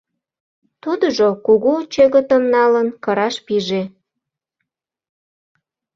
[0.83, 3.83] Тудыжо, кугу чӧгытым налын, кыраш пиже.